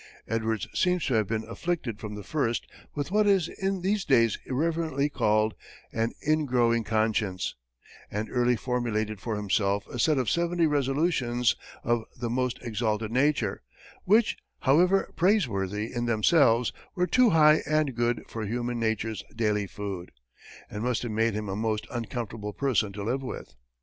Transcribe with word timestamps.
Edwards 0.27 0.67
seems 0.73 1.05
to 1.05 1.13
have 1.13 1.27
been 1.27 1.43
afflicted 1.47 1.99
from 1.99 2.15
the 2.15 2.23
first 2.23 2.65
with 2.95 3.11
what 3.11 3.27
is 3.27 3.47
in 3.47 3.81
these 3.83 4.03
days 4.03 4.39
irreverently 4.47 5.09
called 5.09 5.53
an 5.93 6.13
in 6.23 6.47
growing 6.47 6.83
conscience, 6.83 7.53
and 8.09 8.27
early 8.31 8.55
formulated 8.55 9.21
for 9.21 9.35
himself 9.35 9.85
a 9.85 9.99
set 9.99 10.17
of 10.17 10.27
seventy 10.27 10.65
resolutions 10.65 11.55
of 11.83 12.05
the 12.19 12.31
most 12.31 12.57
exalted 12.63 13.11
nature, 13.11 13.61
which, 14.03 14.37
however 14.61 15.13
praiseworthy 15.15 15.93
in 15.93 16.07
themselves, 16.07 16.73
were 16.95 17.05
too 17.05 17.29
high 17.29 17.61
and 17.67 17.93
good 17.93 18.23
for 18.27 18.47
human 18.47 18.79
nature's 18.79 19.23
daily 19.35 19.67
food, 19.67 20.11
and 20.67 20.81
must 20.81 21.03
have 21.03 21.11
made 21.11 21.35
him 21.35 21.47
a 21.47 21.55
most 21.55 21.85
uncomfortable 21.91 22.53
person 22.53 22.91
to 22.91 23.03
live 23.03 23.21
with. 23.21 23.53